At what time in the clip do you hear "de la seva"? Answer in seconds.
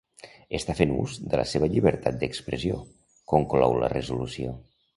1.33-1.69